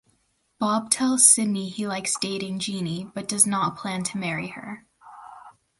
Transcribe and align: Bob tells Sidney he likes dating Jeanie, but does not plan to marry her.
Bob 0.57 0.89
tells 0.89 1.31
Sidney 1.31 1.69
he 1.69 1.85
likes 1.85 2.17
dating 2.17 2.57
Jeanie, 2.57 3.11
but 3.13 3.27
does 3.27 3.45
not 3.45 3.77
plan 3.77 4.01
to 4.05 4.17
marry 4.17 4.47
her. 4.47 4.87